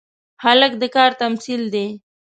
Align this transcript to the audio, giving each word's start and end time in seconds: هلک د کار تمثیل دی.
هلک 0.43 0.73
د 0.81 0.83
کار 0.95 1.11
تمثیل 1.21 1.61
دی. 1.73 1.87